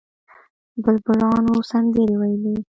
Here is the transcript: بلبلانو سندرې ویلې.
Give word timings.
بلبلانو 0.83 1.53
سندرې 1.69 2.15
ویلې. 2.19 2.53